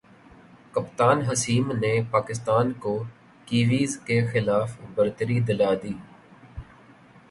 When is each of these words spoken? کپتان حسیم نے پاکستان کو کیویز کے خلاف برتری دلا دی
کپتان 0.73 1.21
حسیم 1.21 1.71
نے 1.81 1.91
پاکستان 2.11 2.71
کو 2.83 2.93
کیویز 3.47 3.97
کے 4.05 4.19
خلاف 4.31 4.77
برتری 4.95 5.39
دلا 5.47 5.73
دی 5.83 5.93